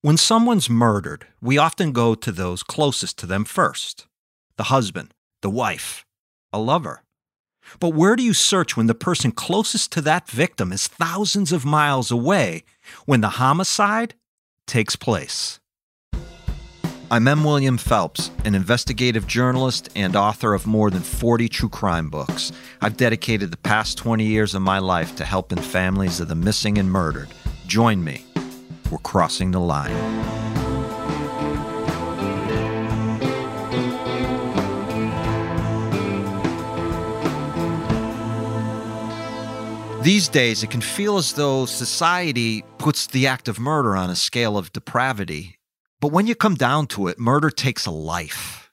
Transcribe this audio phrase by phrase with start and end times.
[0.00, 4.06] When someone's murdered, we often go to those closest to them first
[4.56, 6.04] the husband, the wife,
[6.52, 7.02] a lover.
[7.80, 11.64] But where do you search when the person closest to that victim is thousands of
[11.64, 12.62] miles away
[13.06, 14.14] when the homicide
[14.68, 15.58] takes place?
[17.10, 17.42] I'm M.
[17.42, 22.52] William Phelps, an investigative journalist and author of more than 40 true crime books.
[22.80, 26.78] I've dedicated the past 20 years of my life to helping families of the missing
[26.78, 27.30] and murdered.
[27.66, 28.27] Join me.
[28.90, 29.94] We're crossing the line.
[40.02, 44.16] These days, it can feel as though society puts the act of murder on a
[44.16, 45.58] scale of depravity
[46.00, 48.70] but when you come down to it, murder takes a life.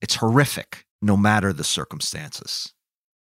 [0.00, 2.72] It's horrific, no matter the circumstances.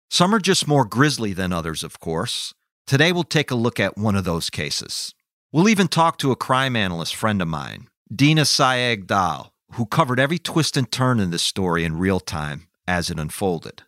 [0.09, 2.53] Some are just more grisly than others, of course.
[2.85, 5.15] Today, we'll take a look at one of those cases.
[5.53, 10.19] We'll even talk to a crime analyst friend of mine, Dina Sayegh Dal, who covered
[10.19, 13.83] every twist and turn in this story in real time as it unfolded.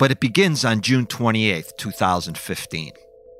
[0.00, 2.90] But it begins on June 28, 2015.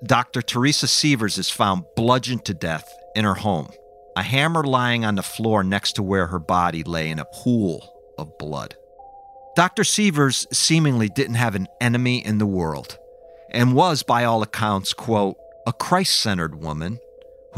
[0.06, 0.42] Dr.
[0.42, 3.68] Teresa Sievers is found bludgeoned to death in her home
[4.14, 8.00] a hammer lying on the floor next to where her body lay in a pool
[8.16, 8.76] of blood.
[9.56, 9.82] Dr.
[9.82, 12.96] Sievers seemingly didn't have an enemy in the world
[13.50, 16.98] and was, by all accounts, quote, a Christ centered woman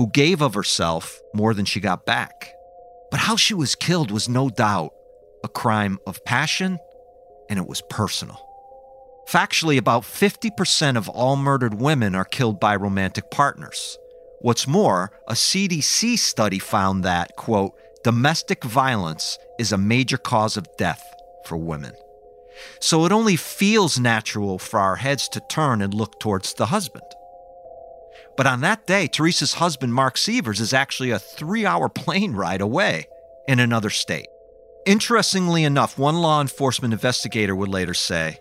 [0.00, 2.54] who gave of herself more than she got back.
[3.10, 4.94] But how she was killed was no doubt
[5.44, 6.78] a crime of passion,
[7.50, 8.40] and it was personal.
[9.28, 13.98] Factually, about 50% of all murdered women are killed by romantic partners.
[14.40, 20.66] What's more, a CDC study found that, quote, domestic violence is a major cause of
[20.78, 21.04] death
[21.44, 21.92] for women.
[22.80, 27.04] So it only feels natural for our heads to turn and look towards the husband.
[28.36, 32.60] But on that day, Teresa's husband, Mark Sievers, is actually a three hour plane ride
[32.60, 33.06] away
[33.48, 34.26] in another state.
[34.86, 38.38] Interestingly enough, one law enforcement investigator would later say,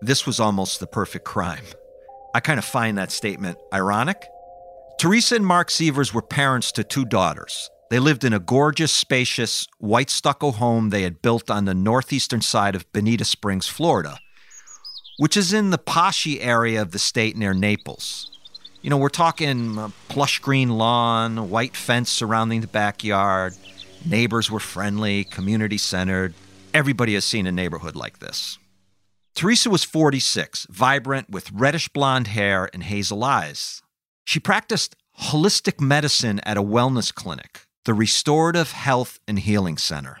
[0.00, 1.64] This was almost the perfect crime.
[2.34, 4.26] I kind of find that statement ironic
[5.02, 7.68] Teresa and Mark Sievers were parents to two daughters.
[7.90, 12.40] They lived in a gorgeous, spacious, white stucco home they had built on the northeastern
[12.40, 14.18] side of Bonita Springs, Florida,
[15.18, 18.30] which is in the poshy area of the state near Naples.
[18.82, 23.54] You know, we're talking uh, plush green lawn, white fence surrounding the backyard.
[24.04, 26.34] Neighbors were friendly, community centered.
[26.74, 28.58] Everybody has seen a neighborhood like this.
[29.36, 33.82] Teresa was 46, vibrant with reddish blonde hair and hazel eyes.
[34.24, 40.18] She practiced holistic medicine at a wellness clinic, the Restorative Health and Healing Center.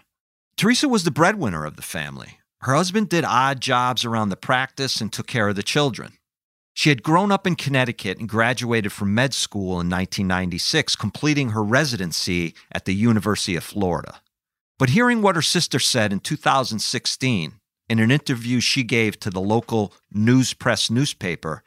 [0.56, 2.38] Teresa was the breadwinner of the family.
[2.60, 6.12] Her husband did odd jobs around the practice and took care of the children.
[6.74, 11.62] She had grown up in Connecticut and graduated from med school in 1996, completing her
[11.62, 14.20] residency at the University of Florida.
[14.78, 17.52] But hearing what her sister said in 2016
[17.88, 21.62] in an interview she gave to the local News Press newspaper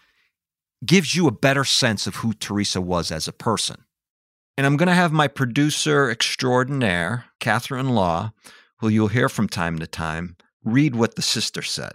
[0.85, 3.85] gives you a better sense of who Teresa was as a person.
[4.57, 8.33] And I'm going to have my producer extraordinaire, Catherine Law,
[8.79, 11.93] who you'll hear from time to time, read what the sister said.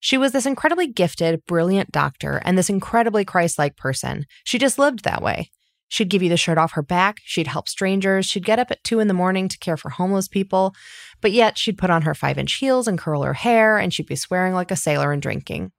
[0.00, 4.24] She was this incredibly gifted, brilliant doctor and this incredibly Christ like person.
[4.44, 5.50] She just lived that way.
[5.88, 7.18] She'd give you the shirt off her back.
[7.24, 8.24] She'd help strangers.
[8.24, 10.72] She'd get up at two in the morning to care for homeless people.
[11.20, 14.06] But yet she'd put on her five inch heels and curl her hair, and she'd
[14.06, 15.72] be swearing like a sailor and drinking.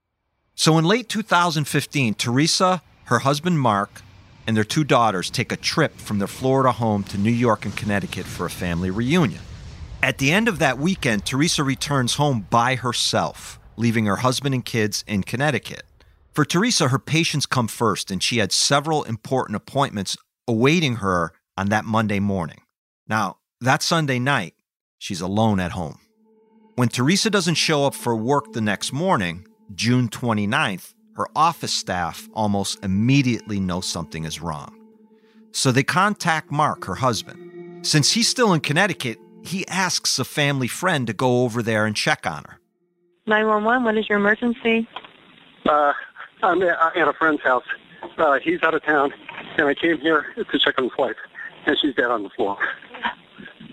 [0.54, 4.02] So in late 2015, Teresa, her husband Mark,
[4.46, 7.76] and their two daughters take a trip from their Florida home to New York and
[7.76, 9.42] Connecticut for a family reunion.
[10.04, 14.64] At the end of that weekend, Teresa returns home by herself, leaving her husband and
[14.64, 15.84] kids in Connecticut.
[16.34, 20.16] For Teresa, her patients come first, and she had several important appointments
[20.48, 22.62] awaiting her on that Monday morning.
[23.08, 24.54] Now, that Sunday night,
[24.98, 26.00] she's alone at home.
[26.76, 32.30] When Teresa doesn't show up for work the next morning, June 29th, her office staff
[32.34, 34.74] almost immediately know something is wrong.
[35.52, 37.86] So they contact Mark, her husband.
[37.86, 41.96] Since he's still in Connecticut, he asks a family friend to go over there and
[41.96, 42.61] check on her.
[43.28, 44.88] 911, what is your emergency?
[45.68, 45.94] Uh,
[46.44, 47.64] I'm at a friend's house.
[48.18, 49.14] Uh, he's out of town,
[49.58, 51.16] and I came here to check on his wife,
[51.66, 52.58] and she's dead on the floor.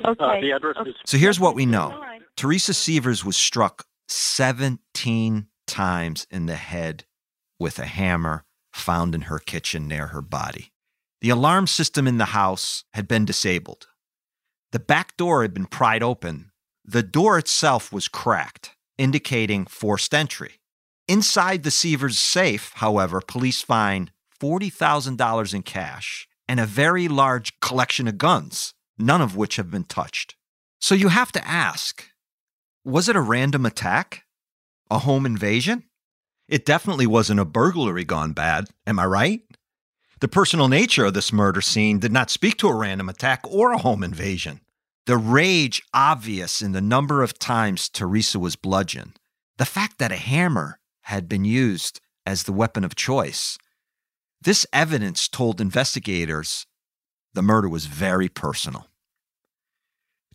[0.05, 0.25] Okay.
[0.25, 0.91] Uh, the address okay.
[0.91, 0.97] is.
[1.07, 2.05] So here's what we know
[2.37, 7.05] Teresa Sievers was struck 17 times in the head
[7.59, 10.73] with a hammer found in her kitchen near her body.
[11.21, 13.89] The alarm system in the house had been disabled.
[14.71, 16.53] The back door had been pried open.
[16.85, 20.61] The door itself was cracked, indicating forced entry.
[21.07, 24.11] Inside the Sievers safe, however, police find
[24.41, 29.85] $40,000 in cash and a very large collection of guns, none of which have been
[29.85, 30.35] touched.
[30.81, 32.11] So you have to ask
[32.85, 34.25] was it a random attack?
[34.91, 35.85] A home invasion?
[36.49, 39.41] It definitely wasn't a burglary gone bad, am I right?
[40.21, 43.73] The personal nature of this murder scene did not speak to a random attack or
[43.73, 44.61] a home invasion.
[45.09, 49.19] The rage obvious in the number of times Teresa was bludgeoned,
[49.57, 53.57] the fact that a hammer had been used as the weapon of choice.
[54.43, 56.67] This evidence told investigators
[57.33, 58.89] the murder was very personal.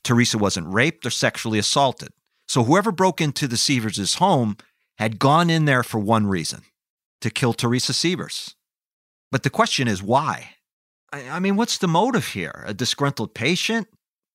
[0.04, 2.10] Teresa wasn't raped or sexually assaulted.
[2.48, 4.58] So whoever broke into the Sievers' home
[4.98, 6.64] had gone in there for one reason
[7.22, 8.56] to kill Teresa Sievers.
[9.32, 10.56] But the question is why?
[11.12, 12.64] I, I mean, what's the motive here?
[12.66, 13.88] A disgruntled patient?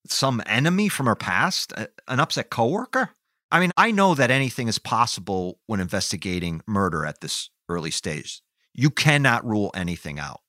[0.06, 1.72] Some enemy from her past?
[2.06, 3.10] An upset coworker?
[3.50, 8.42] I mean, I know that anything is possible when investigating murder at this early stage.
[8.74, 10.40] You cannot rule anything out.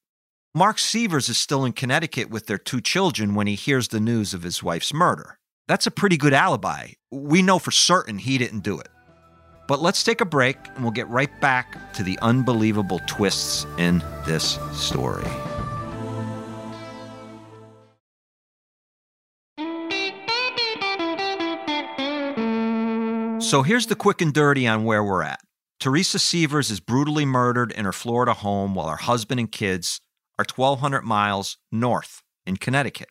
[0.53, 4.33] Mark Sievers is still in Connecticut with their two children when he hears the news
[4.33, 5.37] of his wife's murder.
[5.67, 6.93] That's a pretty good alibi.
[7.11, 8.89] We know for certain he didn't do it.
[9.67, 13.99] But let's take a break and we'll get right back to the unbelievable twists in
[14.25, 15.29] this story.
[23.49, 25.39] So here's the quick and dirty on where we're at.
[25.79, 30.01] Teresa Sievers is brutally murdered in her Florida home while her husband and kids
[30.37, 33.09] are 1,200 miles north in Connecticut.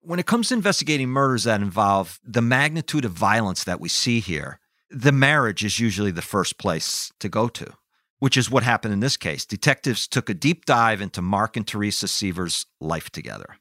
[0.00, 4.20] When it comes to investigating murders that involve the magnitude of violence that we see
[4.20, 7.74] here, the marriage is usually the first place to go to,
[8.20, 9.44] which is what happened in this case.
[9.44, 13.58] Detectives took a deep dive into Mark and Teresa Sievers' life together.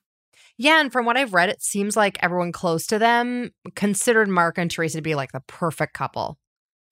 [0.58, 4.58] Yeah, and from what I've read, it seems like everyone close to them considered Mark
[4.58, 6.38] and Teresa to be like the perfect couple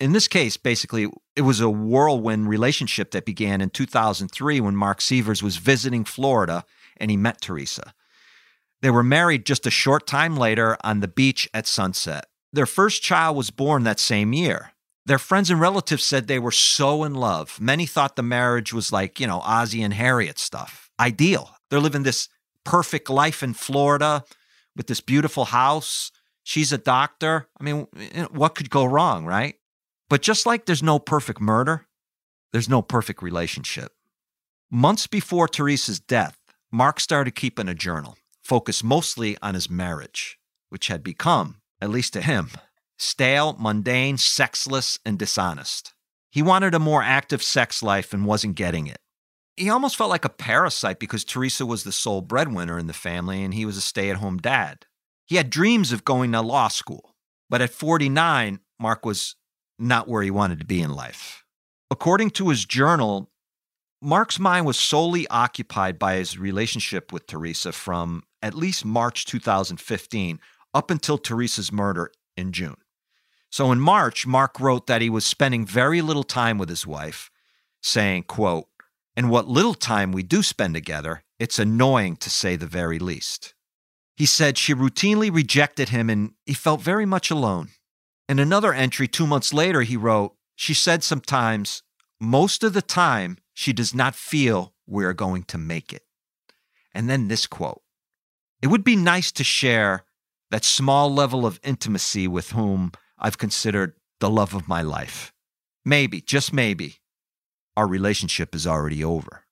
[0.04, 5.00] in this case, basically, it was a whirlwind relationship that began in 2003 when Mark
[5.00, 6.66] Sievers was visiting Florida
[6.98, 7.94] and he met Teresa.
[8.82, 12.26] They were married just a short time later on the beach at sunset.
[12.52, 14.74] Their first child was born that same year.
[15.06, 17.62] Their friends and relatives said they were so in love.
[17.62, 20.90] Many thought the marriage was like, you know, Ozzie and Harriet stuff.
[21.00, 21.56] Ideal.
[21.70, 22.28] They're living this
[22.64, 24.24] perfect life in Florida
[24.76, 26.12] with this beautiful house.
[26.44, 27.48] She's a doctor.
[27.60, 29.56] I mean, eh, eh, what could go wrong, right?
[30.10, 31.88] But just like there's no perfect murder,
[32.52, 33.94] there's no perfect relationship.
[34.70, 36.38] Months before Teresa's death,
[36.72, 40.40] Mark started keeping a journal, focused mostly on his marriage,
[40.70, 42.50] which had become, at least to him,
[42.98, 45.94] stale, mundane, sexless, and dishonest.
[46.32, 48.98] He wanted a more active sex life and wasn't getting it.
[49.56, 53.44] He almost felt like a parasite because Teresa was the sole breadwinner in the family
[53.44, 54.86] and he was a stay at home dad.
[55.26, 57.16] He had dreams of going to law school,
[57.50, 59.36] but at 49, Mark was
[59.78, 61.46] not where he wanted to be in life.
[61.92, 63.30] According to his journal,
[64.02, 70.40] Mark's mind was solely occupied by his relationship with Teresa from at least March 2015
[70.74, 72.76] up until Teresa's murder in June.
[73.50, 77.30] So in March, Mark wrote that he was spending very little time with his wife,
[77.82, 78.68] saying, quote,
[79.16, 83.54] and what little time we do spend together, it's annoying to say the very least.
[84.16, 87.70] He said she routinely rejected him and he felt very much alone.
[88.30, 91.84] In another entry two months later, he wrote, She said sometimes,
[92.20, 96.04] most of the time, she does not feel we're going to make it.
[96.94, 97.82] And then this quote
[98.62, 100.06] It would be nice to share
[100.52, 105.34] that small level of intimacy with whom I've considered the love of my life.
[105.84, 107.00] Maybe, just maybe,
[107.76, 109.44] our relationship is already over.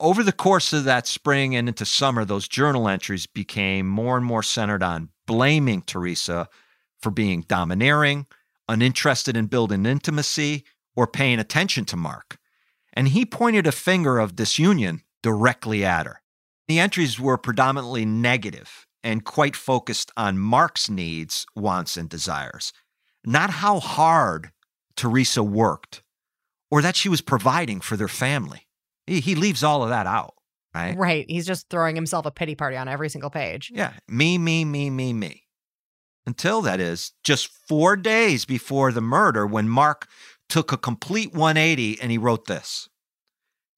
[0.00, 4.26] Over the course of that spring and into summer, those journal entries became more and
[4.26, 6.48] more centered on blaming Teresa
[7.00, 8.26] for being domineering,
[8.68, 10.64] uninterested in building intimacy,
[10.96, 12.38] or paying attention to Mark.
[12.92, 16.20] And he pointed a finger of disunion directly at her.
[16.68, 22.72] The entries were predominantly negative and quite focused on Mark's needs, wants, and desires,
[23.24, 24.50] not how hard
[24.96, 26.02] Teresa worked
[26.72, 28.66] or that she was providing for their family.
[29.06, 30.34] He, he leaves all of that out,
[30.74, 30.96] right?
[30.96, 31.26] Right.
[31.28, 33.70] He's just throwing himself a pity party on every single page.
[33.72, 33.92] Yeah.
[34.08, 35.42] Me, me, me, me, me
[36.26, 40.08] until that is just four days before the murder when Mark
[40.48, 42.88] took a complete 180 and he wrote this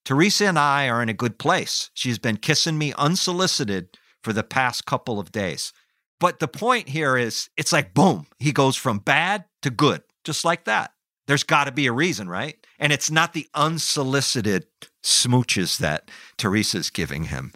[0.04, 1.90] Teresa and I are in a good place.
[1.94, 5.72] She's been kissing me unsolicited for the past couple of days.
[6.20, 10.44] But the point here is it's like boom, he goes from bad to good, just
[10.44, 10.92] like that.
[11.26, 12.56] There's got to be a reason, right?
[12.78, 14.66] And it's not the unsolicited
[15.02, 17.52] smooches that Teresa's giving him.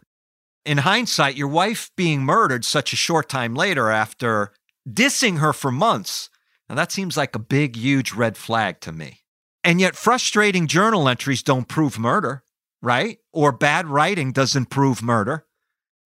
[0.65, 4.53] In hindsight, your wife being murdered such a short time later after
[4.89, 6.31] dissing her for months.
[6.69, 9.21] Now, that seems like a big, huge red flag to me.
[9.65, 12.43] And yet, frustrating journal entries don't prove murder.
[12.83, 13.19] right?
[13.33, 15.47] Or bad writing doesn't prove murder.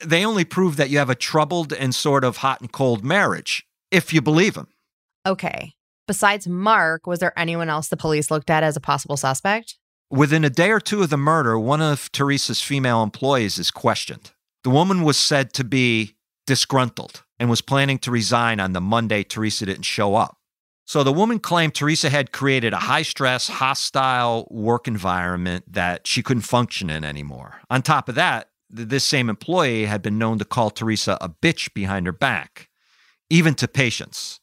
[0.04, 3.66] They only prove that you have a troubled and sort of hot and cold marriage,
[3.90, 4.69] if you believe them.
[5.26, 5.75] Okay.
[6.06, 9.76] Besides Mark, was there anyone else the police looked at as a possible suspect?
[10.11, 14.32] Within a day or two of the murder, one of Teresa's female employees is questioned.
[14.62, 16.16] The woman was said to be
[16.47, 20.37] disgruntled and was planning to resign on the Monday Teresa didn't show up.
[20.85, 26.23] So the woman claimed Teresa had created a high stress, hostile work environment that she
[26.23, 27.61] couldn't function in anymore.
[27.71, 31.73] On top of that, this same employee had been known to call Teresa a bitch
[31.73, 32.68] behind her back,
[33.30, 34.40] even to patients.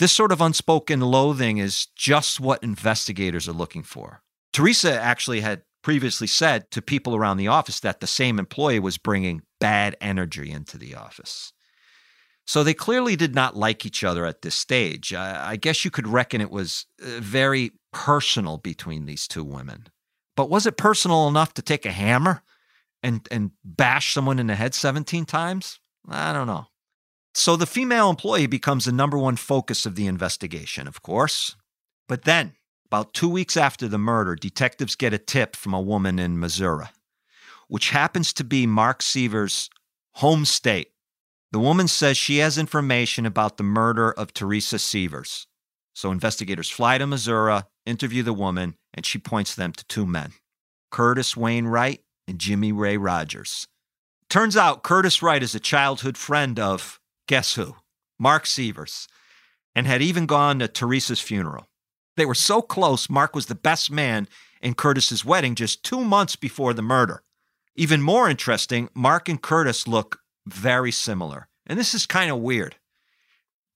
[0.00, 4.22] This sort of unspoken loathing is just what investigators are looking for.
[4.50, 8.96] Teresa actually had previously said to people around the office that the same employee was
[8.96, 11.52] bringing bad energy into the office.
[12.46, 15.12] So they clearly did not like each other at this stage.
[15.12, 19.86] I, I guess you could reckon it was uh, very personal between these two women.
[20.34, 22.42] But was it personal enough to take a hammer
[23.02, 25.78] and, and bash someone in the head 17 times?
[26.08, 26.69] I don't know.
[27.34, 31.56] So the female employee becomes the number one focus of the investigation, of course.
[32.08, 32.54] But then,
[32.86, 36.86] about two weeks after the murder, detectives get a tip from a woman in Missouri,
[37.68, 39.70] which happens to be Mark Sievers'
[40.14, 40.90] home state.
[41.52, 45.46] The woman says she has information about the murder of Teresa Sievers.
[45.94, 50.32] So investigators fly to Missouri, interview the woman, and she points them to two men
[50.90, 53.66] Curtis Wayne Wright and Jimmy Ray Rogers.
[54.28, 56.99] Turns out Curtis Wright is a childhood friend of
[57.30, 57.76] guess who?
[58.18, 59.06] Mark Sievers,
[59.72, 61.68] and had even gone to Teresa's funeral.
[62.16, 64.26] They were so close, Mark was the best man
[64.60, 67.22] in Curtis's wedding just two months before the murder.
[67.76, 71.46] Even more interesting, Mark and Curtis look very similar.
[71.68, 72.74] And this is kind of weird.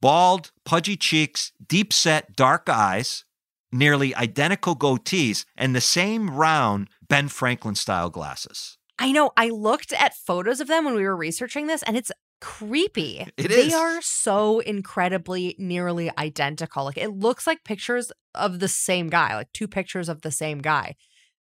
[0.02, 3.24] Bald, pudgy cheeks, deep set, dark eyes,
[3.70, 8.78] nearly identical goatees, and the same round Ben Franklin style glasses.
[8.98, 9.30] I know.
[9.36, 12.12] I looked at photos of them when we were researching this, and it's
[12.44, 13.26] creepy.
[13.38, 13.74] It they is.
[13.74, 16.84] are so incredibly nearly identical.
[16.84, 20.58] Like it looks like pictures of the same guy, like two pictures of the same
[20.58, 20.94] guy.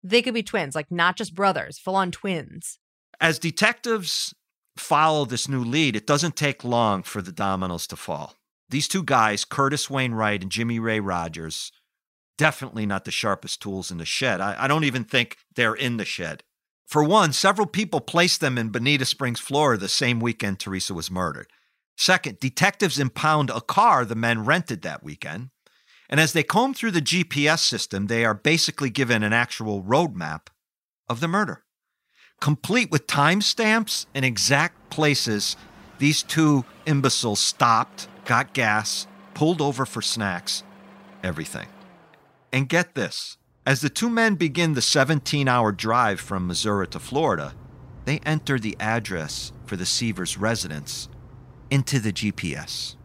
[0.03, 2.77] They could be twins, like not just brothers, full on twins.
[3.21, 4.33] As detectives
[4.75, 8.36] follow this new lead, it doesn't take long for the dominoes to fall.
[8.69, 11.71] These two guys, Curtis Wayne Wright and Jimmy Ray Rogers,
[12.38, 14.41] definitely not the sharpest tools in the shed.
[14.41, 16.43] I, I don't even think they're in the shed.
[16.91, 21.10] For one, several people placed them in Bonita Springs, Florida, the same weekend Teresa was
[21.10, 21.48] murdered.
[21.95, 25.51] Second, detectives impound a car the men rented that weekend.
[26.10, 30.48] And as they comb through the GPS system, they are basically given an actual roadmap
[31.07, 31.63] of the murder,
[32.41, 35.55] complete with timestamps and exact places
[36.00, 40.63] these two imbeciles stopped, got gas, pulled over for snacks,
[41.24, 41.69] everything.
[42.51, 47.00] And get this as the two men begin the 17 hour drive from Missouri to
[47.00, 47.53] Florida,
[48.06, 51.08] they enter the address for the Sievers residence
[51.70, 52.96] into the GPS.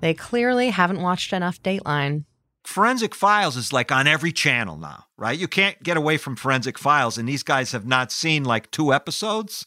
[0.00, 2.24] They clearly haven't watched enough Dateline.
[2.64, 5.38] Forensic Files is like on every channel now, right?
[5.38, 8.92] You can't get away from Forensic Files, and these guys have not seen like two
[8.92, 9.64] episodes.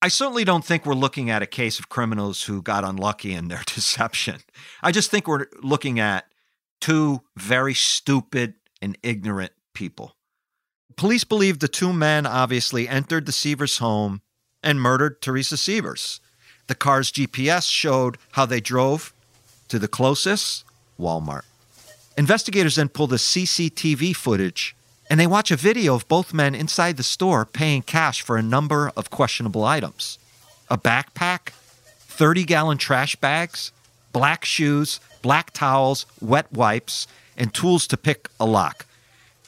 [0.00, 3.48] I certainly don't think we're looking at a case of criminals who got unlucky in
[3.48, 4.40] their deception.
[4.82, 6.26] I just think we're looking at
[6.80, 10.12] two very stupid and ignorant people.
[10.96, 14.20] Police believe the two men obviously entered the Sievers home
[14.62, 16.20] and murdered Teresa Sievers.
[16.66, 19.14] The car's GPS showed how they drove
[19.68, 20.64] to the closest
[21.00, 21.46] Walmart.
[22.18, 24.76] Investigators then pull the CCTV footage
[25.08, 28.42] and they watch a video of both men inside the store paying cash for a
[28.42, 30.18] number of questionable items
[30.68, 31.52] a backpack,
[32.00, 33.72] 30 gallon trash bags,
[34.12, 37.06] black shoes, black towels, wet wipes,
[37.36, 38.84] and tools to pick a lock.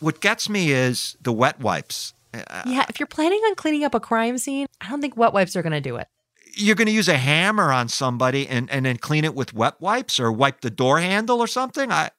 [0.02, 2.12] What gets me is the wet wipes.
[2.34, 5.16] Uh, uh, yeah, if you're planning on cleaning up a crime scene, I don't think
[5.16, 6.08] wet wipes are going to do it.
[6.54, 9.80] You're going to use a hammer on somebody and, and then clean it with wet
[9.80, 11.92] wipes or wipe the door handle or something.
[11.92, 12.10] I,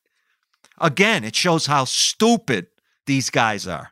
[0.80, 2.68] again, it shows how stupid
[3.06, 3.92] these guys are.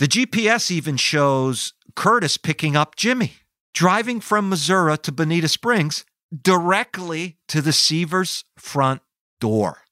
[0.00, 3.34] The GPS even shows Curtis picking up Jimmy,
[3.72, 6.04] driving from Missouri to Bonita Springs
[6.42, 9.02] directly to the Sievers front
[9.40, 9.82] door.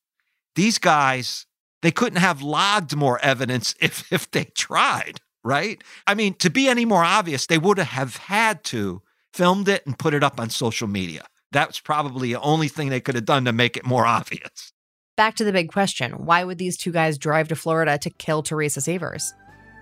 [0.56, 1.46] These guys,
[1.82, 5.82] they couldn't have logged more evidence if, if they tried, right?
[6.06, 9.98] I mean, to be any more obvious, they would have had to filmed it and
[9.98, 11.24] put it up on social media.
[11.52, 14.72] That's probably the only thing they could have done to make it more obvious.
[15.16, 18.42] Back to the big question why would these two guys drive to Florida to kill
[18.42, 19.32] Teresa Sievers?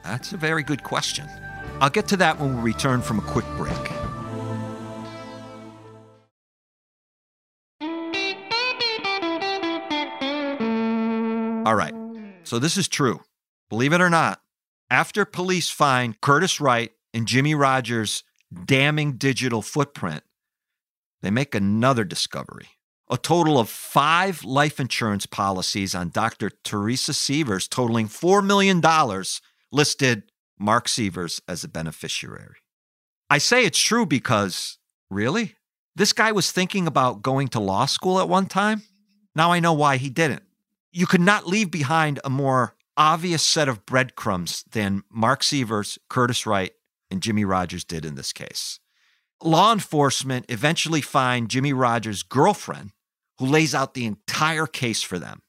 [0.05, 1.27] That's a very good question.
[1.81, 3.96] I'll get to that when we return from a quick break.
[11.67, 11.95] All right.
[12.45, 13.23] So this is true.
[13.71, 14.41] Believe it or not,
[14.89, 18.23] After police find Curtis Wright and Jimmy Rogers'
[18.65, 20.23] damning digital footprint,
[21.23, 22.69] they make another discovery.
[23.11, 26.51] A total of five life insurance policies on Dr.
[26.63, 28.81] Teresa Sievers, totaling $4 million,
[29.73, 32.59] listed Mark Sievers as a beneficiary.
[33.29, 34.79] I say it's true because,
[35.11, 35.57] really?
[35.97, 38.83] This guy was thinking about going to law school at one time?
[39.35, 40.45] Now I know why he didn't.
[40.97, 46.47] You could not leave behind a more obvious set of breadcrumbs than Mark Sievers, Curtis
[46.47, 46.73] Wright,
[47.11, 48.81] and Jimmy Rogers did in this case.
[49.43, 52.93] Law enforcement eventually find Jimmy Rogers' girlfriend,
[53.39, 55.43] who lays out the entire case for them.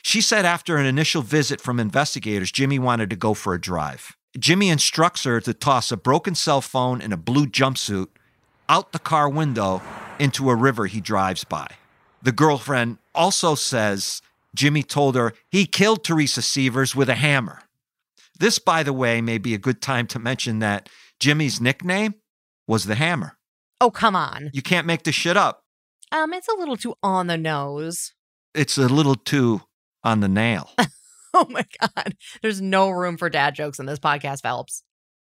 [0.00, 4.16] She said after an initial visit from investigators, Jimmy wanted to go for a drive.
[4.38, 8.06] Jimmy instructs her to toss a broken cell phone and a blue jumpsuit
[8.70, 9.82] out the car window
[10.18, 11.68] into a river he drives by.
[12.22, 14.22] The girlfriend also says
[14.54, 17.60] Jimmy told her he killed Teresa Sievers with a hammer.
[18.38, 20.88] This, by the way, may be a good time to mention that
[21.20, 22.14] Jimmy's nickname
[22.66, 23.36] was the hammer.
[23.80, 24.50] Oh, come on.
[24.52, 25.64] You can't make this shit up.
[26.12, 28.12] Um, it's a little too on the nose.
[28.54, 29.62] It's a little too
[30.02, 30.70] on the nail.
[31.34, 32.14] Oh my God.
[32.42, 34.82] There's no room for dad jokes in this podcast, Phelps.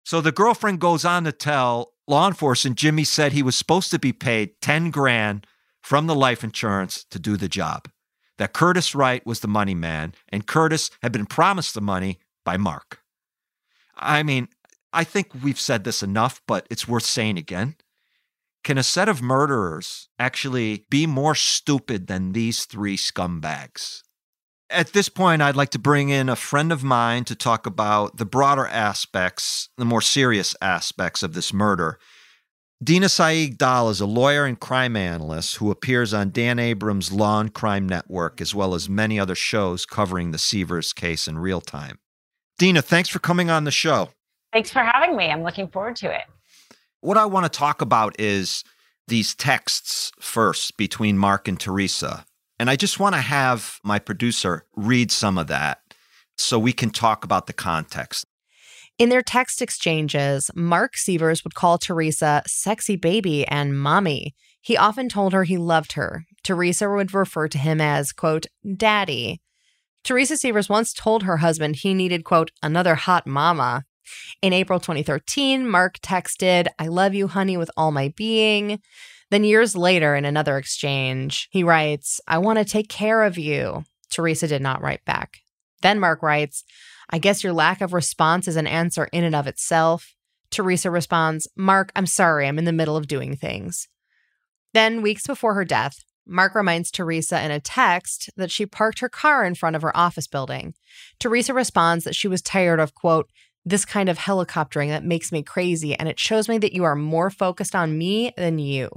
[0.06, 4.00] So the girlfriend goes on to tell law enforcement Jimmy said he was supposed to
[4.00, 5.46] be paid 10 grand
[5.84, 7.90] from the life insurance to do the job.
[8.40, 12.58] That Curtis Wright was the money man, and Curtis had been promised the money by
[12.58, 13.02] Mark.
[13.96, 14.48] I mean,
[14.94, 17.76] I think we've said this enough, but it's worth saying again.
[18.64, 24.04] Can a set of murderers actually be more stupid than these three scumbags?
[24.70, 28.18] At this point, I'd like to bring in a friend of mine to talk about
[28.18, 32.00] the broader aspects, the more serious aspects of this murder.
[32.82, 37.42] Dina Saeed Dahl is a lawyer and crime analyst who appears on Dan Abrams' Law
[37.42, 41.60] and Crime Network, as well as many other shows covering the Sievers case in real
[41.60, 42.00] time.
[42.58, 44.10] Dina, thanks for coming on the show.
[44.54, 45.26] Thanks for having me.
[45.26, 46.24] I'm looking forward to it.
[47.02, 48.64] What I want to talk about is
[49.10, 52.26] these texts first between Mark and Teresa.
[52.60, 55.82] And I just want to have my producer read some of that
[56.38, 58.26] so we can talk about the context.
[59.00, 64.36] In their text exchanges, Mark Sievers would call Teresa sexy baby and mommy.
[64.60, 66.26] He often told her he loved her.
[66.44, 69.42] Teresa would refer to him as, quote, daddy.
[70.04, 73.86] Teresa Sievers once told her husband he needed, quote, another hot mama.
[74.42, 78.82] In April 2013, Mark texted, I love you, honey, with all my being.
[79.32, 83.86] Then, years later, in another exchange, he writes, I want to take care of you.
[84.12, 85.38] Teresa did not write back.
[85.82, 86.66] Then Mark writes,
[87.10, 90.14] I guess your lack of response is an answer in and of itself.
[90.52, 93.88] Teresa responds, Mark, I'm sorry, I'm in the middle of doing things.
[94.74, 99.10] Then, weeks before her death, Mark reminds Teresa in a text that she parked her
[99.10, 100.76] car in front of her office building.
[101.20, 103.30] Teresa responds that she was tired of, quote,
[103.66, 106.96] this kind of helicoptering that makes me crazy, and it shows me that you are
[106.96, 108.90] more focused on me than you.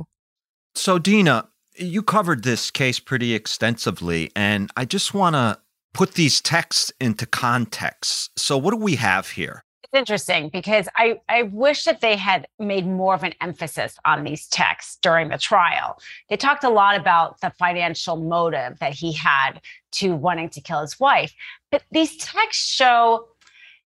[0.75, 5.59] So, Dina, you covered this case pretty extensively, and I just want to
[5.93, 8.31] put these texts into context.
[8.39, 9.65] So, what do we have here?
[9.85, 14.25] It's interesting because I, I wish that they had made more of an emphasis on
[14.25, 15.99] these texts during the trial.
[16.31, 19.61] They talked a lot about the financial motive that he had
[19.93, 21.35] to wanting to kill his wife,
[21.71, 23.29] but these texts show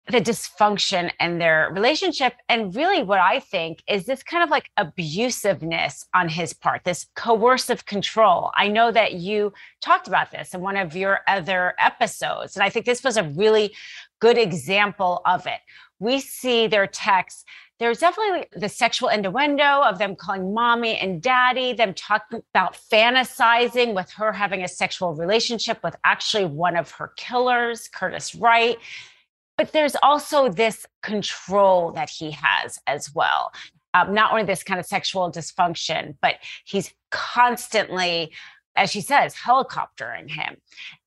[0.07, 2.33] the dysfunction in their relationship.
[2.47, 7.07] And really, what I think is this kind of like abusiveness on his part, this
[7.15, 8.51] coercive control.
[8.55, 12.55] I know that you talked about this in one of your other episodes.
[12.55, 13.73] And I think this was a really
[14.19, 15.59] good example of it.
[15.99, 17.43] We see their texts.
[17.79, 23.95] There's definitely the sexual innuendo of them calling mommy and daddy, them talking about fantasizing
[23.95, 28.77] with her having a sexual relationship with actually one of her killers, Curtis Wright
[29.57, 33.51] but there's also this control that he has as well.
[33.93, 38.33] Um, not only this kind of sexual dysfunction, but he's constantly,
[38.75, 40.57] as she says, helicoptering him.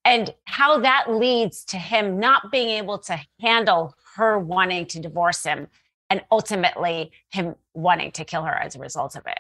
[0.05, 5.45] And how that leads to him not being able to handle her wanting to divorce
[5.45, 5.69] him
[6.09, 9.39] and ultimately him wanting to kill her as a result of it.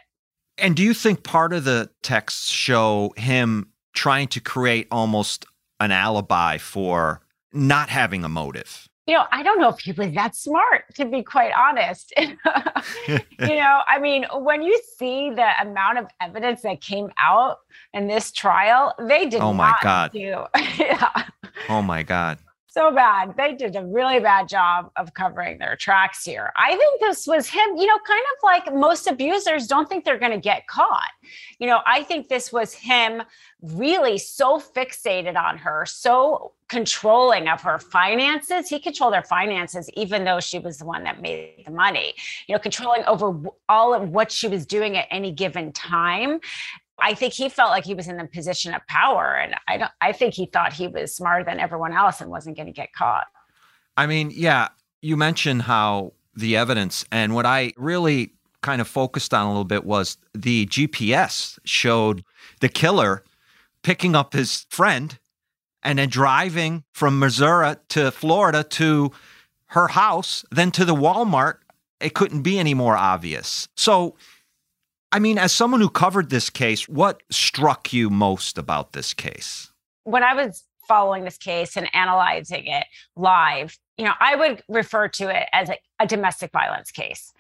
[0.59, 5.47] And do you think part of the texts show him trying to create almost
[5.81, 8.89] an alibi for not having a motive?
[9.09, 12.13] You know, I don't know if he was that smart, to be quite honest.
[12.19, 17.57] you know, I mean, when you see the amount of evidence that came out
[17.95, 19.49] in this trial, they did not.
[19.49, 20.13] oh my not God.
[20.13, 20.45] do.
[20.79, 21.25] yeah.
[21.71, 22.39] Oh my God.
[22.79, 23.37] So bad.
[23.37, 26.53] They did a really bad job of covering their tracks here.
[26.57, 30.19] I think this was him, you know, kind of like most abusers don't think they're
[30.19, 31.11] going to get caught.
[31.59, 33.23] You know, I think this was him
[33.63, 38.69] really so fixated on her, so controlling of her finances.
[38.69, 42.15] He controlled her finances, even though she was the one that made the money,
[42.47, 46.39] you know, controlling over all of what she was doing at any given time.
[47.01, 49.37] I think he felt like he was in the position of power.
[49.37, 52.57] And I don't I think he thought he was smarter than everyone else and wasn't
[52.57, 53.27] going to get caught.
[53.97, 54.69] I mean, yeah,
[55.01, 58.33] you mentioned how the evidence and what I really
[58.63, 62.25] kind of focused on a little bit was the GPS showed
[62.61, 63.25] the killer
[63.83, 65.19] picking up his friend
[65.83, 69.13] and then driving from Missouri to Florida to
[69.69, 71.59] her house, then to the Walmart.
[72.01, 73.69] It couldn't be any more obvious.
[73.77, 74.17] So
[75.11, 79.71] I mean, as someone who covered this case, what struck you most about this case?
[80.05, 85.09] When I was following this case and analyzing it live, you know, I would refer
[85.09, 87.33] to it as a, a domestic violence case.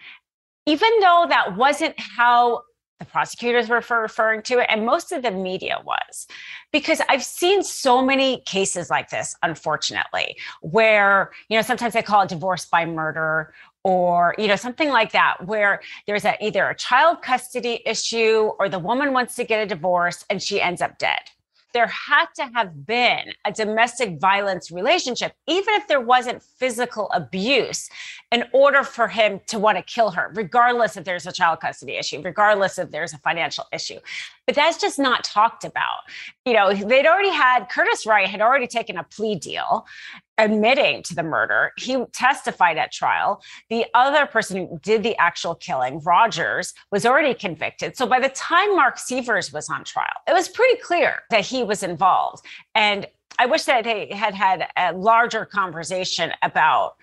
[0.67, 2.63] Even though that wasn't how
[2.99, 6.27] the prosecutors were referring to it, and most of the media was,
[6.73, 12.23] because I've seen so many cases like this, unfortunately, where, you know, sometimes they call
[12.23, 13.55] it divorce by murder
[13.89, 18.69] or you know something like that where there's a, either a child custody issue or
[18.69, 21.21] the woman wants to get a divorce and she ends up dead
[21.75, 27.91] there had to have been a domestic violence relationship, even if there wasn't physical abuse,
[28.33, 31.97] in order for him to want to kill her, regardless if there's a child custody
[31.97, 33.99] issue, regardless if there's a financial issue.
[34.49, 35.99] But that's just not talked about.
[36.47, 39.87] You know, they'd already had Curtis Wright had already taken a plea deal
[40.39, 41.73] admitting to the murder.
[41.77, 43.43] He testified at trial.
[43.69, 47.95] The other person who did the actual killing, Rogers, was already convicted.
[47.99, 51.63] So by the time Mark Sievers was on trial, it was pretty clear that he
[51.63, 52.43] was involved.
[52.75, 53.07] And
[53.39, 56.95] I wish that they had had a larger conversation about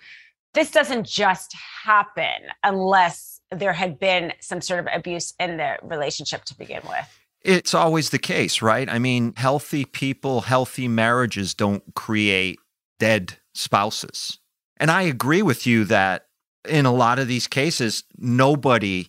[0.52, 1.54] this doesn't just
[1.84, 7.20] happen unless there had been some sort of abuse in the relationship to begin with.
[7.46, 8.88] It's always the case, right?
[8.88, 12.58] I mean, healthy people, healthy marriages don't create
[12.98, 14.40] dead spouses.
[14.78, 16.26] And I agree with you that
[16.68, 19.06] in a lot of these cases, nobody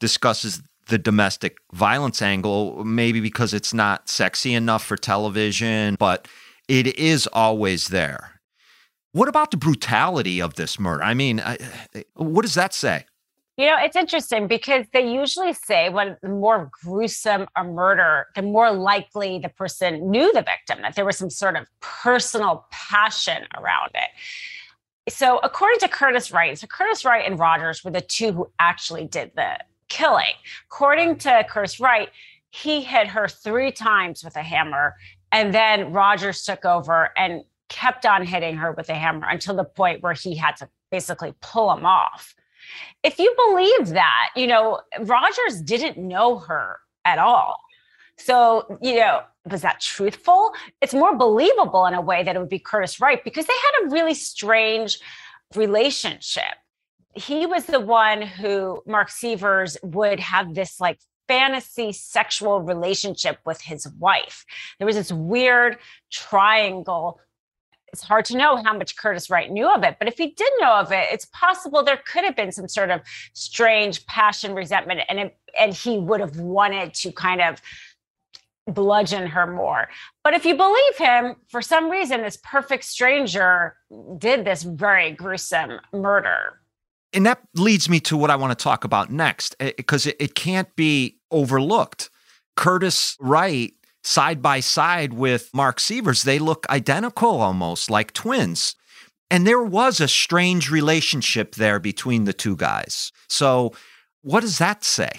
[0.00, 6.26] discusses the domestic violence angle, maybe because it's not sexy enough for television, but
[6.66, 8.40] it is always there.
[9.12, 11.04] What about the brutality of this murder?
[11.04, 11.40] I mean,
[12.14, 13.04] what does that say?
[13.62, 18.42] You know, it's interesting because they usually say when the more gruesome a murder, the
[18.42, 23.46] more likely the person knew the victim, that there was some sort of personal passion
[23.56, 25.12] around it.
[25.12, 29.06] So, according to Curtis Wright, so Curtis Wright and Rogers were the two who actually
[29.06, 30.34] did the killing.
[30.66, 32.08] According to Curtis Wright,
[32.50, 34.96] he hit her three times with a hammer,
[35.30, 39.62] and then Rogers took over and kept on hitting her with a hammer until the
[39.62, 42.34] point where he had to basically pull him off
[43.02, 47.56] if you believe that, you know, Rogers didn't know her at all.
[48.18, 50.52] So, you know, was that truthful?
[50.80, 53.86] It's more believable in a way that it would be Curtis Wright because they had
[53.86, 54.98] a really strange
[55.54, 56.54] relationship.
[57.14, 63.60] He was the one who Mark Sievers would have this like fantasy sexual relationship with
[63.60, 64.44] his wife.
[64.78, 65.78] There was this weird
[66.10, 67.20] triangle
[67.92, 70.50] it's hard to know how much Curtis Wright knew of it, but if he did
[70.60, 73.02] know of it, it's possible there could have been some sort of
[73.34, 77.60] strange passion, resentment, and it, and he would have wanted to kind of
[78.66, 79.88] bludgeon her more.
[80.24, 83.76] But if you believe him, for some reason, this perfect stranger
[84.16, 86.60] did this very gruesome murder.
[87.12, 90.16] And that leads me to what I want to talk about next, because eh, it,
[90.18, 92.08] it can't be overlooked.
[92.56, 98.74] Curtis Wright side by side with Mark Sievers, they look identical almost like twins.
[99.30, 103.12] And there was a strange relationship there between the two guys.
[103.28, 103.72] So,
[104.20, 105.10] what does that say?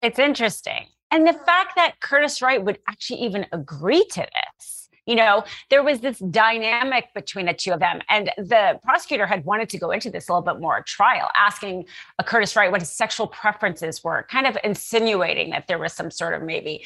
[0.00, 0.86] It's interesting.
[1.10, 4.88] And the fact that Curtis Wright would actually even agree to this.
[5.06, 8.00] You know, there was this dynamic between the two of them.
[8.10, 11.86] And the prosecutor had wanted to go into this a little bit more trial, asking
[12.26, 16.34] Curtis Wright what his sexual preferences were, kind of insinuating that there was some sort
[16.34, 16.84] of maybe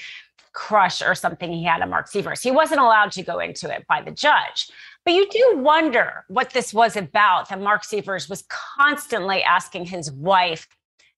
[0.53, 2.43] crush or something he had on Mark Sievers.
[2.43, 4.71] He wasn't allowed to go into it by the judge.
[5.05, 10.13] But you do wonder what this was about that Mark Sievers was constantly asking his
[10.13, 10.69] wife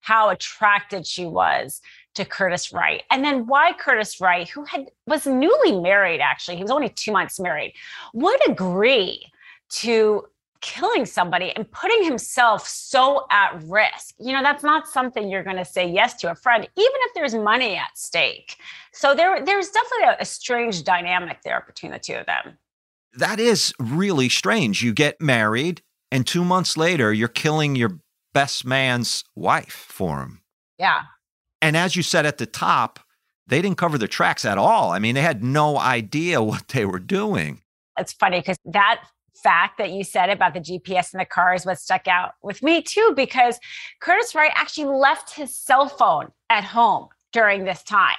[0.01, 1.81] how attracted she was
[2.15, 3.03] to Curtis Wright.
[3.11, 7.11] And then why Curtis Wright, who had was newly married actually, he was only 2
[7.11, 7.75] months married,
[8.13, 9.27] would agree
[9.71, 10.27] to
[10.61, 14.15] killing somebody and putting himself so at risk.
[14.19, 17.15] You know, that's not something you're going to say yes to a friend, even if
[17.15, 18.57] there's money at stake.
[18.93, 22.59] So there, there's definitely a, a strange dynamic there between the two of them.
[23.17, 24.83] That is really strange.
[24.83, 27.99] You get married, and two months later, you're killing your
[28.33, 30.41] best man's wife for him.
[30.79, 31.03] Yeah.
[31.63, 33.01] And as you said at the top,
[33.47, 34.91] they didn't cover the tracks at all.
[34.91, 37.61] I mean, they had no idea what they were doing.
[37.99, 39.05] It's funny because that
[39.45, 42.63] fact that you said about the GPS in the car is what stuck out with
[42.63, 43.61] me too, because
[44.01, 48.17] Curtis Wright actually left his cell phone at home during this time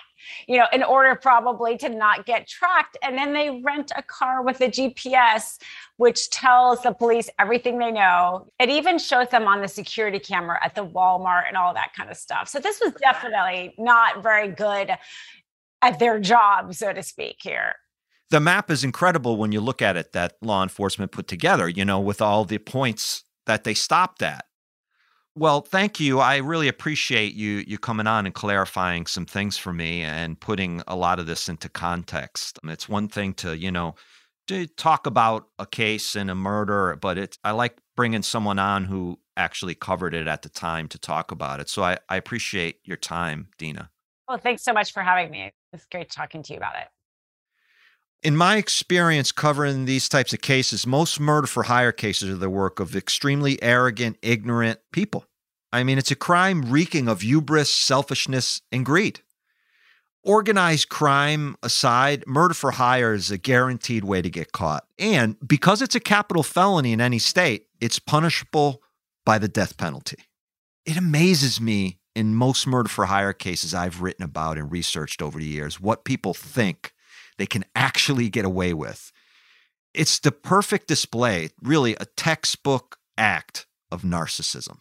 [0.48, 2.98] you know, in order probably to not get tracked.
[3.02, 5.58] And then they rent a car with a GPS,
[5.98, 8.48] which tells the police everything they know.
[8.60, 12.10] It even shows them on the security camera at the Walmart and all that kind
[12.10, 12.48] of stuff.
[12.48, 14.92] So this was definitely not very good
[15.82, 17.76] at their job, so to speak, here
[18.30, 21.86] the map is incredible when you look at it that law enforcement put together, you
[21.86, 24.46] know, with all the points that they stopped at.
[25.38, 26.20] Well, thank you.
[26.20, 30.82] I really appreciate you you coming on and clarifying some things for me and putting
[30.88, 32.58] a lot of this into context.
[32.64, 33.96] It's one thing to, you know,
[34.48, 38.86] to talk about a case and a murder, but it's I like bringing someone on
[38.86, 41.68] who actually covered it at the time to talk about it.
[41.68, 43.90] So I, I appreciate your time, Dina.
[44.30, 45.52] Well, thanks so much for having me.
[45.74, 46.88] It's great talking to you about it.
[48.26, 52.50] In my experience covering these types of cases, most murder for hire cases are the
[52.50, 55.28] work of extremely arrogant, ignorant people.
[55.72, 59.20] I mean, it's a crime reeking of hubris, selfishness, and greed.
[60.24, 64.88] Organized crime aside, murder for hire is a guaranteed way to get caught.
[64.98, 68.82] And because it's a capital felony in any state, it's punishable
[69.24, 70.18] by the death penalty.
[70.84, 75.38] It amazes me in most murder for hire cases I've written about and researched over
[75.38, 76.94] the years what people think
[77.38, 79.12] they can actually get away with.
[79.93, 84.80] It's the perfect display, really, a textbook act of narcissism.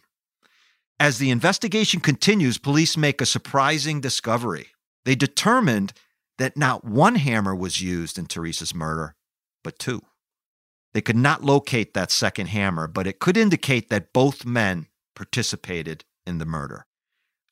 [0.99, 4.67] As the investigation continues, police make a surprising discovery.
[5.03, 5.93] They determined
[6.37, 9.15] that not one hammer was used in Teresa's murder,
[9.63, 10.01] but two.
[10.93, 16.05] They could not locate that second hammer, but it could indicate that both men participated
[16.25, 16.85] in the murder.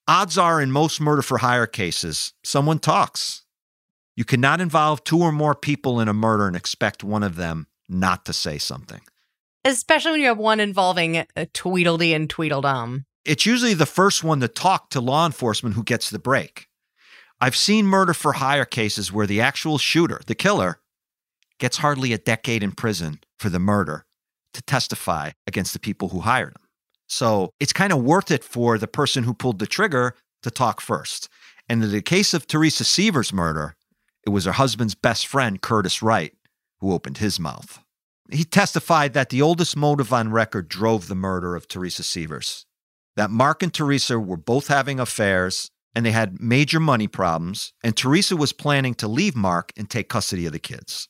[0.08, 3.43] Odds are, in most murder for hire cases, someone talks.
[4.16, 7.68] You cannot involve two or more people in a murder and expect one of them
[7.90, 9.02] not to say something.
[9.66, 13.06] Especially when you have one involving a Tweedledee and Tweedledum.
[13.26, 16.68] It's usually the first one to talk to law enforcement who gets the break.
[17.40, 20.80] I've seen murder for hire cases where the actual shooter, the killer,
[21.60, 24.06] gets hardly a decade in prison for the murder
[24.54, 26.68] to testify against the people who hired him.
[27.08, 30.82] So it's kind of worth it for the person who pulled the trigger to talk
[30.82, 31.30] first.
[31.70, 33.76] And in the case of Teresa Sievers' murder,
[34.26, 36.34] it was her husband's best friend, Curtis Wright,
[36.80, 37.80] who opened his mouth.
[38.32, 42.66] He testified that the oldest motive on record drove the murder of Teresa Sievers,
[43.16, 47.96] that Mark and Teresa were both having affairs and they had major money problems, and
[47.96, 51.08] Teresa was planning to leave Mark and take custody of the kids.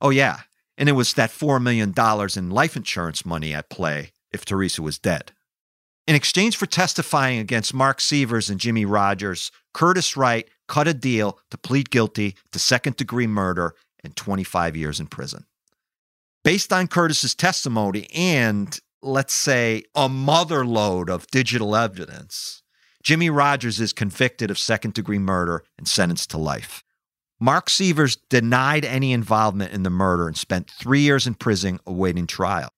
[0.00, 0.40] Oh, yeah,
[0.76, 1.92] and it was that $4 million
[2.36, 5.32] in life insurance money at play if Teresa was dead.
[6.06, 11.38] In exchange for testifying against Mark Sievers and Jimmy Rogers, Curtis Wright cut a deal
[11.50, 15.44] to plead guilty to second degree murder and 25 years in prison.
[16.44, 22.62] Based on Curtis's testimony and, let's say, a mother load of digital evidence,
[23.02, 26.84] Jimmy Rogers is convicted of second degree murder and sentenced to life.
[27.40, 32.26] Mark Sievers denied any involvement in the murder and spent three years in prison awaiting
[32.26, 32.68] trial.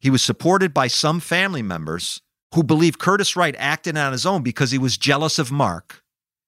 [0.00, 2.20] He was supported by some family members
[2.54, 6.02] who believe Curtis Wright acted on his own because he was jealous of Mark,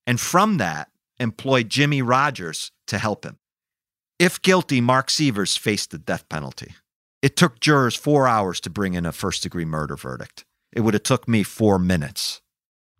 [0.06, 0.89] and from that,
[1.20, 3.38] employed Jimmy Rogers to help him.
[4.18, 6.74] If guilty, Mark Sievers faced the death penalty.
[7.22, 10.44] It took jurors four hours to bring in a first degree murder verdict.
[10.72, 12.40] It would have took me four minutes.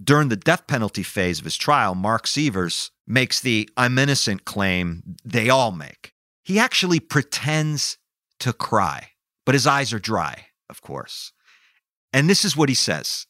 [0.03, 5.17] During the death penalty phase of his trial, Mark Sievers makes the I'm innocent claim
[5.25, 6.15] they all make.
[6.43, 7.99] He actually pretends
[8.41, 9.11] to cry,
[9.45, 11.33] but his eyes are dry, of course.
[12.13, 13.27] And this is what he says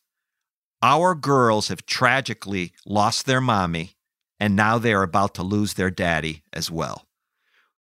[0.82, 3.96] Our girls have tragically lost their mommy
[4.40, 7.06] and now they are about to lose their daddy as well.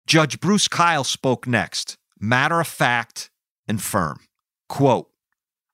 [0.08, 3.30] Judge Bruce Kyle spoke next, matter of fact
[3.68, 4.20] and firm.
[4.68, 5.10] Quote,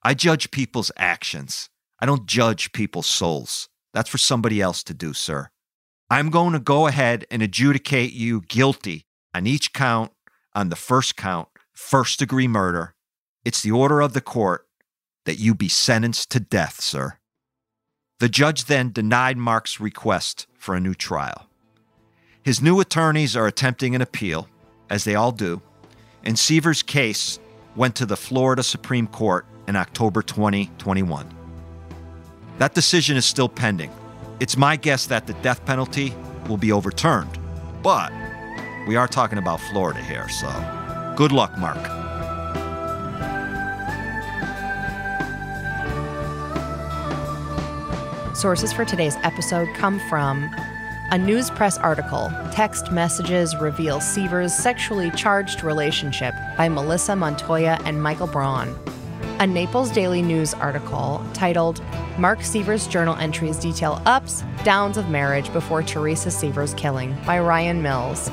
[0.04, 1.70] I judge people's actions.
[2.00, 3.70] I don't judge people's souls.
[3.94, 5.50] That's for somebody else to do, sir.
[6.10, 10.12] I'm going to go ahead and adjudicate you guilty on each count
[10.54, 12.96] on the first count, first degree murder.
[13.46, 14.68] It's the order of the court
[15.26, 17.20] that you be sentenced to death, sir.
[18.20, 21.48] The judge then denied Mark's request for a new trial.
[22.44, 24.48] His new attorneys are attempting an appeal,
[24.90, 25.62] as they all do,
[26.24, 27.40] and Sievers' case
[27.76, 31.28] went to the Florida Supreme Court in October 2021.
[32.60, 33.92] That decision is still pending.
[34.40, 36.14] It's my guess that the death penalty
[36.48, 37.40] will be overturned,
[37.82, 38.12] but
[38.88, 40.50] we are talking about Florida here, so
[41.16, 41.78] Good luck, Mark.
[48.34, 50.50] Sources for today's episode come from
[51.12, 58.02] a news press article, Text Messages Reveal Sievers' Sexually Charged Relationship by Melissa Montoya and
[58.02, 58.76] Michael Braun.
[59.40, 61.84] A Naples Daily News article titled
[62.18, 67.84] Mark Sievers' Journal Entries Detail Ups, Downs of Marriage Before Teresa Sievers' Killing by Ryan
[67.84, 68.32] Mills.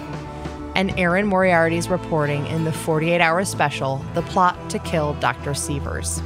[0.77, 5.53] And Erin Moriarty's reporting in the 48 hour special, The Plot to Kill Dr.
[5.53, 6.23] Sievers.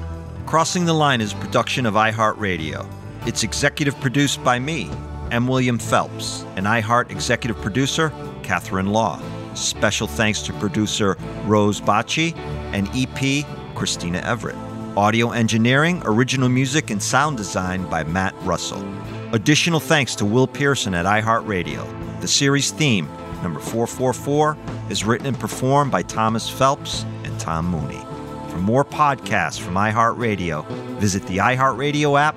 [0.46, 2.88] Crossing the Line is production of iHeartRadio.
[3.26, 4.90] It's executive produced by me,
[5.30, 5.46] M.
[5.46, 9.18] William Phelps, and iHeart executive producer, Catherine Law.
[9.54, 12.36] Special thanks to producer Rose Bacci
[12.74, 14.56] and EP Christina Everett.
[14.94, 18.84] Audio engineering, original music, and sound design by Matt Russell.
[19.32, 22.20] Additional thanks to Will Pearson at iHeartRadio.
[22.20, 23.08] The series theme,
[23.42, 24.56] number 444,
[24.90, 28.04] is written and performed by Thomas Phelps and Tom Mooney.
[28.50, 30.66] For more podcasts from iHeartRadio,
[30.98, 32.36] visit the iHeartRadio app,